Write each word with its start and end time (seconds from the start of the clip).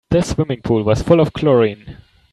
The 0.09 0.23
swimming 0.23 0.63
pool 0.63 0.81
was 0.81 1.03
full 1.03 1.19
of 1.19 1.31
chlorine. 1.31 1.97